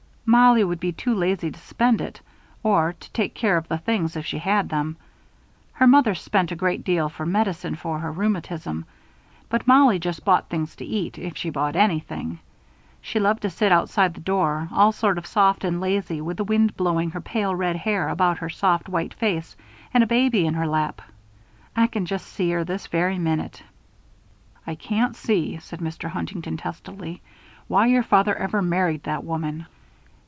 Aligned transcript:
"Mollie 0.23 0.63
would 0.63 0.79
be 0.79 0.93
too 0.93 1.13
lazy 1.13 1.51
to 1.51 1.59
spend 1.59 1.99
it; 1.99 2.21
or 2.63 2.93
to 2.97 3.11
take 3.11 3.33
care 3.35 3.57
of 3.57 3.67
the 3.67 3.77
things 3.77 4.15
if 4.15 4.25
she 4.25 4.37
had 4.37 4.69
them. 4.69 4.95
Her 5.73 5.85
mother 5.85 6.15
spent 6.15 6.53
a 6.53 6.55
great 6.55 6.85
deal 6.85 7.09
for 7.09 7.25
medicine 7.25 7.75
for 7.75 7.99
her 7.99 8.09
rheumatism; 8.13 8.85
but 9.49 9.67
Mollie 9.67 9.99
just 9.99 10.23
bought 10.23 10.47
things 10.47 10.73
to 10.77 10.85
eat 10.85 11.17
if 11.19 11.35
she 11.35 11.49
bought 11.49 11.75
anything. 11.75 12.39
She 13.01 13.19
loved 13.19 13.41
to 13.41 13.49
sit 13.49 13.73
outside 13.73 14.13
the 14.13 14.21
door, 14.21 14.69
all 14.71 14.93
sort 14.93 15.17
of 15.17 15.25
soft 15.25 15.65
and 15.65 15.81
lazy, 15.81 16.21
with 16.21 16.37
the 16.37 16.45
wind 16.45 16.77
blowing 16.77 17.09
her 17.11 17.19
pale 17.19 17.53
red 17.53 17.75
hair 17.75 18.07
about 18.07 18.37
her 18.37 18.49
soft, 18.49 18.87
white 18.87 19.13
face; 19.15 19.57
and 19.93 20.01
a 20.01 20.07
baby 20.07 20.45
in 20.45 20.53
her 20.53 20.67
lap. 20.67 21.01
I 21.75 21.87
can 21.87 22.05
just 22.05 22.27
see 22.27 22.51
her, 22.51 22.63
this 22.63 22.87
very 22.87 23.19
minute." 23.19 23.61
"I 24.65 24.75
can't 24.75 25.15
see," 25.17 25.59
said 25.59 25.79
Mr. 25.79 26.07
Huntington, 26.07 26.55
testily, 26.55 27.21
"why 27.67 27.87
your 27.87 28.03
father 28.03 28.33
ever 28.33 28.61
married 28.61 29.03
that 29.03 29.25
woman." 29.25 29.65